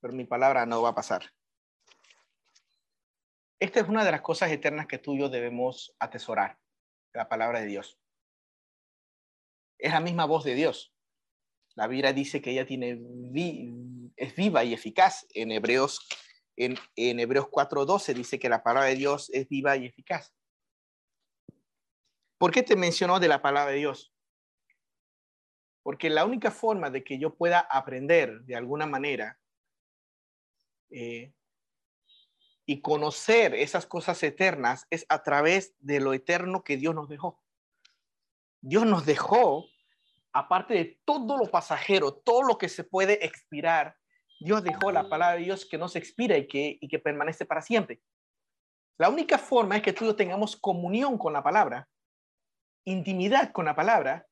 [0.00, 1.34] pero mi palabra no va a pasar.
[3.60, 6.58] Esta es una de las cosas eternas que tú y yo debemos atesorar,
[7.12, 7.98] la palabra de Dios.
[9.76, 10.94] Es la misma voz de Dios.
[11.74, 12.96] La Biblia dice que ella tiene
[14.16, 15.26] es viva y eficaz.
[15.34, 16.06] En Hebreos,
[16.56, 20.34] en, en Hebreos 4.12 dice que la palabra de Dios es viva y eficaz.
[22.38, 24.12] ¿Por qué te mencionó de la palabra de Dios?
[25.82, 29.38] Porque la única forma de que yo pueda aprender de alguna manera
[30.90, 31.32] eh,
[32.66, 37.40] y conocer esas cosas eternas es a través de lo eterno que Dios nos dejó.
[38.60, 39.66] Dios nos dejó
[40.32, 43.96] aparte de todo lo pasajero, todo lo que se puede expirar,
[44.38, 47.46] Dios dejó la palabra de Dios que no se expira y que, y que permanece
[47.46, 48.00] para siempre.
[48.98, 51.88] La única forma es que tú tengamos comunión con la palabra,
[52.84, 54.26] intimidad con la palabra,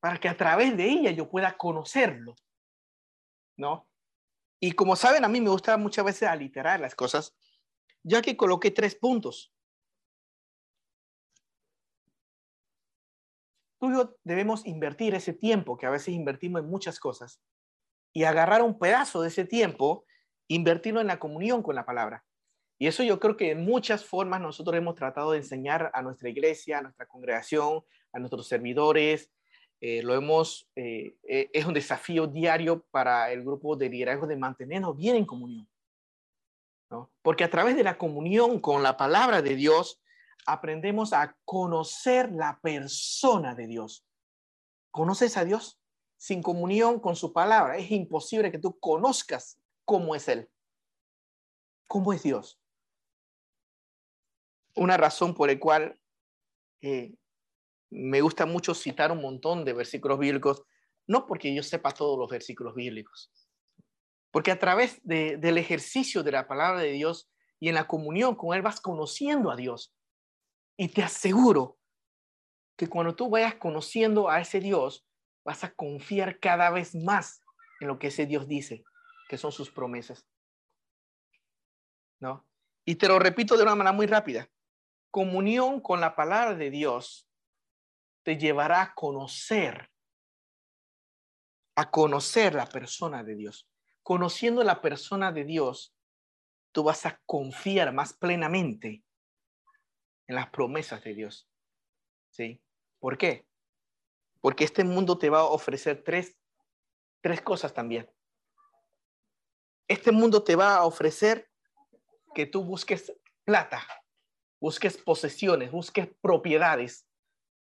[0.00, 2.34] para que a través de ella yo pueda conocerlo,
[3.56, 3.86] ¿no?
[4.60, 7.36] Y como saben, a mí me gusta muchas veces aliterar las cosas,
[8.02, 9.52] ya que coloqué tres puntos.
[13.80, 17.40] Tú y yo debemos invertir ese tiempo que a veces invertimos en muchas cosas
[18.12, 20.04] y agarrar un pedazo de ese tiempo,
[20.48, 22.24] invertirlo en la comunión con la palabra.
[22.78, 26.28] Y eso yo creo que en muchas formas nosotros hemos tratado de enseñar a nuestra
[26.28, 29.30] iglesia, a nuestra congregación, a nuestros servidores.
[29.80, 34.36] Eh, lo hemos, eh, eh, es un desafío diario para el grupo de liderazgo de
[34.36, 35.68] mantenernos bien en comunión.
[36.90, 37.10] ¿no?
[37.22, 40.00] Porque a través de la comunión con la palabra de Dios,
[40.46, 44.06] aprendemos a conocer la persona de Dios.
[44.90, 45.80] ¿Conoces a Dios?
[46.16, 50.50] Sin comunión con su palabra, es imposible que tú conozcas cómo es Él.
[51.86, 52.60] ¿Cómo es Dios?
[54.76, 56.00] Una razón por la cual
[56.80, 57.14] eh,
[57.90, 60.62] me gusta mucho citar un montón de versículos bíblicos,
[61.06, 63.32] no porque yo sepa todos los versículos bíblicos,
[64.30, 68.56] porque a través del ejercicio de la palabra de Dios y en la comunión con
[68.56, 69.92] Él vas conociendo a Dios.
[70.80, 71.78] Y te aseguro
[72.74, 75.06] que cuando tú vayas conociendo a ese Dios,
[75.44, 77.42] vas a confiar cada vez más
[77.80, 78.82] en lo que ese Dios dice,
[79.28, 80.26] que son sus promesas.
[82.18, 82.48] ¿No?
[82.86, 84.48] Y te lo repito de una manera muy rápida.
[85.10, 87.28] Comunión con la palabra de Dios
[88.22, 89.90] te llevará a conocer,
[91.76, 93.68] a conocer la persona de Dios.
[94.02, 95.94] Conociendo la persona de Dios,
[96.72, 99.04] tú vas a confiar más plenamente
[100.30, 101.48] en las promesas de Dios.
[102.30, 102.62] ¿Sí?
[103.00, 103.46] ¿Por qué?
[104.40, 106.38] Porque este mundo te va a ofrecer tres,
[107.20, 108.08] tres cosas también.
[109.88, 111.50] Este mundo te va a ofrecer
[112.32, 113.12] que tú busques
[113.44, 113.84] plata,
[114.60, 117.08] busques posesiones, busques propiedades,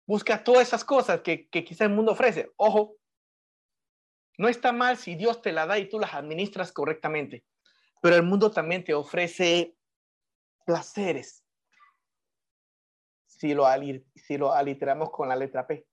[0.07, 2.53] busca todas esas cosas que, que quizá el mundo ofrece.
[2.55, 2.97] Ojo,
[4.39, 7.45] no está mal si Dios te la da y tú las administras correctamente,
[8.01, 9.77] pero el mundo también te ofrece
[10.65, 11.44] placeres,
[13.45, 13.67] si lo,
[14.15, 15.87] si lo aliteramos con la letra P.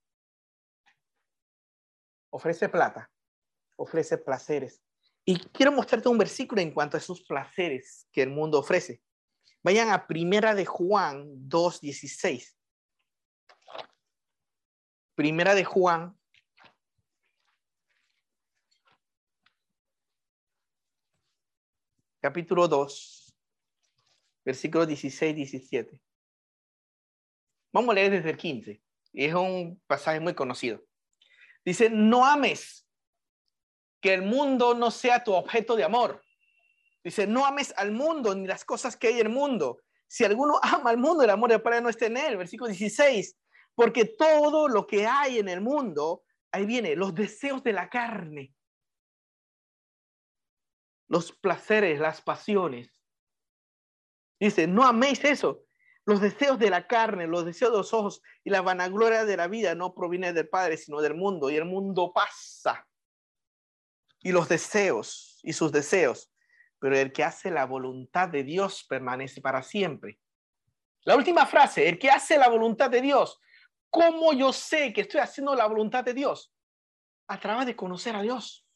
[2.30, 3.12] Ofrece plata,
[3.76, 4.82] ofrece placeres.
[5.26, 9.02] Y quiero mostrarte un versículo en cuanto a esos placeres que el mundo ofrece.
[9.64, 12.56] Vayan a Primera de Juan 2.16.
[15.14, 16.18] Primera de Juan
[22.22, 23.36] capítulo 2,
[24.46, 26.02] versículos 16, 17.
[27.74, 28.82] Vamos a leer desde el 15.
[29.14, 30.84] es un pasaje muy conocido.
[31.64, 32.88] Dice, no ames
[34.02, 36.24] que el mundo no sea tu objeto de amor.
[37.04, 39.80] Dice, no ames al mundo ni las cosas que hay en el mundo.
[40.08, 42.38] Si alguno ama al mundo, el amor de Padre no está en él.
[42.38, 43.38] Versículo 16.
[43.76, 48.54] Porque todo lo que hay en el mundo, ahí viene, los deseos de la carne,
[51.08, 53.02] los placeres, las pasiones.
[54.40, 55.64] Dice, no améis eso
[56.12, 59.48] Los deseos de la carne, los deseos de los ojos y la vanagloria de la
[59.48, 61.50] vida no proviene del Padre, sino del mundo.
[61.50, 62.86] Y el mundo pasa.
[64.20, 66.30] Y los deseos y sus deseos.
[66.80, 70.20] Pero el que hace la voluntad de Dios permanece para siempre.
[71.04, 73.40] La última frase, el que hace la voluntad de Dios.
[73.90, 76.54] ¿Cómo yo sé que estoy haciendo la voluntad de Dios?
[77.28, 78.68] A través de conocer a Dios.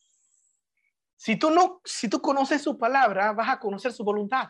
[1.18, 4.48] Si tú no, si tú conoces su palabra, vas a conocer su voluntad.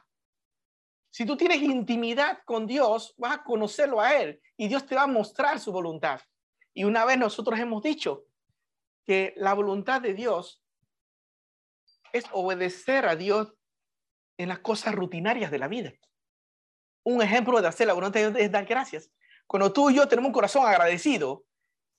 [1.16, 5.04] Si tú tienes intimidad con Dios, vas a conocerlo a Él y Dios te va
[5.04, 6.20] a mostrar su voluntad.
[6.74, 8.26] Y una vez nosotros hemos dicho
[9.06, 10.62] que la voluntad de Dios
[12.12, 13.54] es obedecer a Dios
[14.38, 15.94] en las cosas rutinarias de la vida.
[17.06, 19.10] Un ejemplo de hacer la voluntad de Dios es dar gracias.
[19.48, 21.46] Cuando tú y yo tenemos un corazón agradecido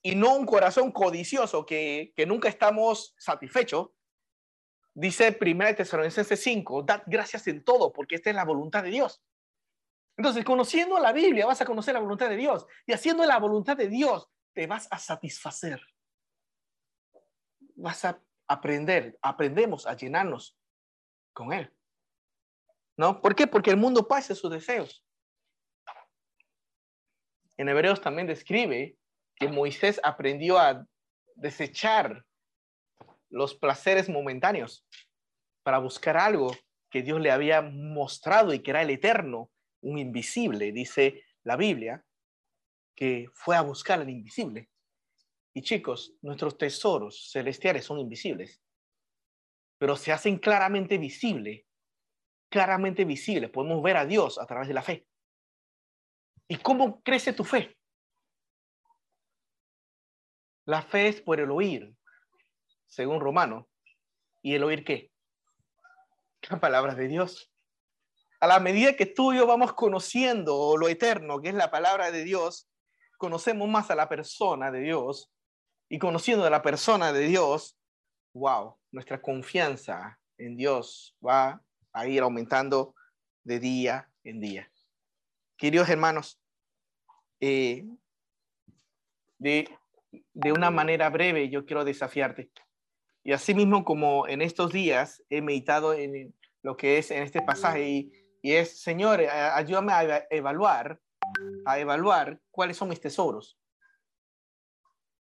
[0.03, 3.89] y no un corazón codicioso que, que nunca estamos satisfechos,
[4.99, 9.23] Dice 1 Tesalonicenses 5, dad gracias en todo, porque esta es la voluntad de Dios.
[10.17, 12.67] Entonces, conociendo la Biblia, vas a conocer la voluntad de Dios.
[12.87, 15.83] Y haciendo la voluntad de Dios, te vas a satisfacer.
[17.75, 20.57] Vas a aprender, aprendemos a llenarnos
[21.35, 21.71] con Él.
[22.97, 23.21] ¿No?
[23.21, 23.47] ¿Por qué?
[23.47, 25.05] Porque el mundo pasa sus deseos.
[27.59, 28.97] En Hebreos también describe
[29.35, 30.87] que Moisés aprendió a
[31.35, 32.25] desechar
[33.37, 34.87] los placeres momentáneos
[35.63, 36.57] para buscar algo
[36.91, 39.51] que Dios le había mostrado y que era el eterno,
[39.83, 42.03] un invisible, dice la Biblia,
[42.97, 44.71] que fue a buscar el invisible.
[45.55, 48.63] Y chicos, nuestros tesoros celestiales son invisibles,
[49.79, 51.67] pero se hacen claramente visibles,
[52.49, 53.51] claramente visibles.
[53.51, 55.07] Podemos ver a Dios a través de la fe.
[56.49, 57.77] ¿Y cómo crece tu fe?
[60.65, 61.95] La fe es por el oír,
[62.97, 63.69] según Romano.
[64.41, 65.13] ¿Y el oír qué?
[66.49, 67.53] Las palabras de Dios.
[68.41, 72.11] A la medida que tú y yo vamos conociendo lo eterno, que es la palabra
[72.11, 72.71] de Dios,
[73.19, 75.31] conocemos más a la persona de Dios.
[75.91, 77.79] Y conociendo a la persona de Dios,
[78.33, 82.95] wow, nuestra confianza en Dios va a ir aumentando
[83.45, 84.73] de día en día.
[85.59, 86.41] Queridos hermanos,
[87.41, 87.85] eh,
[89.39, 89.69] de,
[90.33, 92.51] de una manera breve yo quiero desafiarte.
[93.27, 97.43] Y así mismo como en estos días he meditado en lo que es en este
[97.43, 101.01] pasaje y, es, Señor, eh, ayúdame a evaluar,
[101.65, 103.59] a evaluar cuáles son mis tesoros.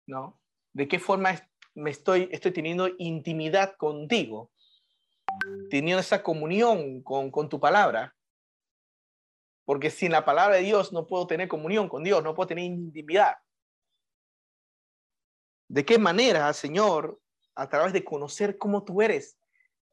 [0.06, 0.40] ¿No?
[0.72, 4.50] ¿De qué forma me estoy, estoy teniendo intimidad contigo?
[5.68, 8.16] Teniendo esa comunión con, con tu palabra.
[9.66, 12.64] Porque sin la palabra de Dios no puedo tener comunión con Dios, no puedo tener
[12.64, 13.34] intimidad.
[15.68, 17.20] ¿De qué manera, Señor,
[17.60, 19.38] a través de conocer cómo tú eres.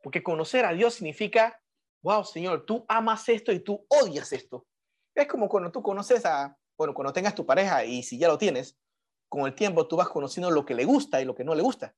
[0.01, 1.61] Porque conocer a Dios significa,
[2.01, 4.65] wow, Señor, tú amas esto y tú odias esto.
[5.13, 8.37] Es como cuando tú conoces a, bueno, cuando tengas tu pareja y si ya lo
[8.37, 8.79] tienes,
[9.27, 11.61] con el tiempo tú vas conociendo lo que le gusta y lo que no le
[11.61, 11.93] gusta.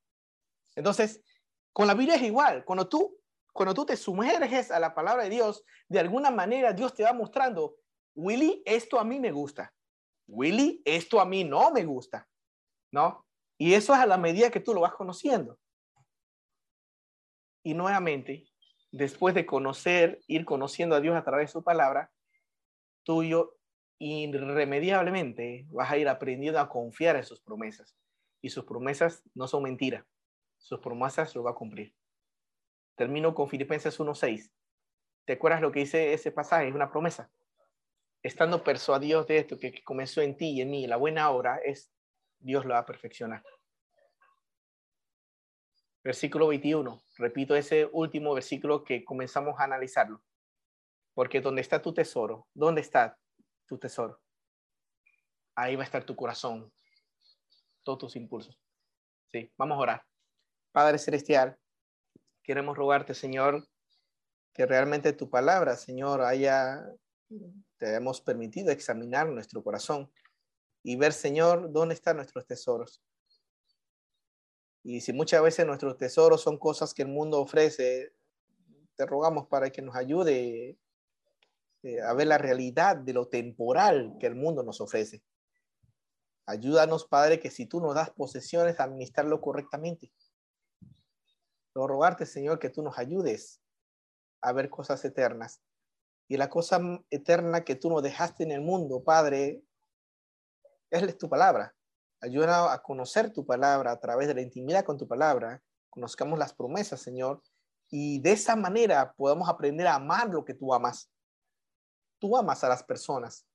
[0.76, 1.22] Entonces,
[1.72, 2.66] con la Biblia es igual.
[2.66, 3.20] Cuando tú,
[3.54, 7.14] cuando tú te sumerges a la palabra de Dios, de alguna manera Dios te va
[7.14, 7.76] mostrando,
[8.16, 9.72] Willy, esto a mí me gusta.
[10.28, 12.28] Willy, esto a mí no me gusta.
[12.92, 13.29] ¿No?
[13.62, 15.60] Y eso es a la medida que tú lo vas conociendo.
[17.62, 18.46] Y nuevamente,
[18.90, 22.10] después de conocer, ir conociendo a Dios a través de su palabra,
[23.04, 23.22] tú
[24.00, 27.98] irremediablemente vas a ir aprendiendo a confiar en sus promesas.
[28.42, 30.06] Y sus promesas no son mentiras.
[30.58, 31.94] Sus promesas lo va a cumplir.
[32.96, 34.50] Termino con Filipenses 1.6.
[35.26, 36.70] ¿Te acuerdas lo que dice ese pasaje?
[36.70, 37.30] Es una promesa.
[38.24, 41.92] Estando persuadidos de esto que comenzó en ti y en mí, la buena obra es
[42.40, 43.44] Dios lo va a perfeccionar.
[46.04, 47.02] Versículo 21.
[47.18, 50.24] Repito ese último versículo que comenzamos a analizarlo.
[51.14, 53.18] Porque donde está tu tesoro, ¿dónde está
[53.66, 54.22] tu tesoro?
[55.56, 56.72] Ahí va a estar tu corazón,
[57.84, 58.58] todos tus impulsos.
[59.28, 60.06] Sí, vamos a orar.
[60.72, 61.58] Padre Celestial,
[62.42, 63.68] queremos rogarte, Señor,
[64.54, 66.86] que realmente tu palabra, Señor, haya,
[67.78, 70.10] te hemos permitido examinar nuestro corazón
[70.84, 73.02] y ver, Señor, dónde están nuestros tesoros.
[74.84, 78.14] Y si muchas veces nuestros tesoros son cosas que el mundo ofrece,
[78.96, 80.78] te rogamos para que nos ayude
[81.84, 85.24] eh, a ver la realidad de lo temporal que el mundo nos ofrece.
[86.46, 90.12] Ayúdanos, Padre, que si tú nos das posesiones, administrarlo correctamente.
[91.76, 93.62] Lo rogarte, Señor, que tú nos ayudes
[94.42, 95.62] a ver cosas eternas.
[96.28, 99.62] Y la cosa eterna que tú nos dejaste en el mundo, Padre,
[100.92, 101.76] es tu palabra.
[102.22, 105.62] Ayuda a conocer tu palabra a través de la intimidad con tu palabra.
[105.90, 107.42] Conozcamos las promesas, Señor.
[107.90, 111.12] Y de esa manera podamos aprender a amar lo que tú amas.
[112.20, 113.46] Tú amas a las personas.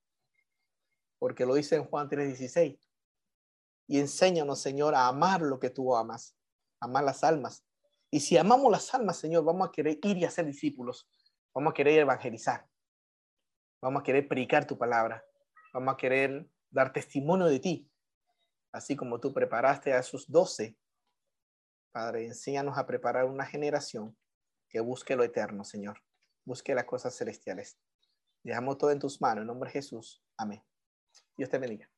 [1.17, 2.79] porque lo dice en Juan 3:16.
[3.87, 6.37] Y enséñanos, Señor, a amar lo que tú amas,
[6.81, 7.65] amar las almas.
[8.11, 11.09] Y si amamos las almas, Señor, vamos a querer ir y hacer discípulos,
[11.55, 12.67] vamos a querer evangelizar,
[13.81, 15.25] vamos a querer predicar tu palabra,
[15.73, 17.89] vamos a querer dar testimonio de ti,
[18.73, 20.77] así como tú preparaste a esos doce.
[21.93, 24.17] Padre, enséñanos a preparar una generación
[24.69, 26.03] que busque lo eterno, Señor,
[26.45, 27.79] busque las cosas celestiales.
[28.43, 30.21] Dejamos todo en tus manos, en nombre de Jesús.
[30.37, 30.63] Amén.
[31.37, 31.94] Dios te bendiga.